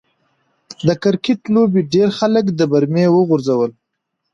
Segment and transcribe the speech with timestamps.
[0.85, 3.71] د کرکټ لوبې ډېر خلک د برمې و غورځول.